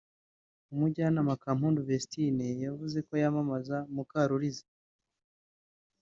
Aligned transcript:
umujyanama 0.73 1.39
Kampundu 1.43 1.79
Vestine 1.89 2.47
yavuze 2.65 2.97
ko 3.07 3.13
yamamaza 3.23 3.77
Mukaruliza 3.93 4.65